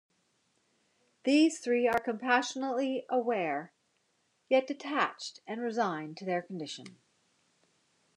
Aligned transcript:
These 1.25 1.59
three 1.59 1.87
are 1.87 1.99
compassionately 1.99 3.05
aware, 3.07 3.71
yet 4.49 4.65
detached 4.65 5.41
and 5.45 5.61
resigned 5.61 6.17
to 6.17 6.25
their 6.25 6.41
condition. 6.41 6.97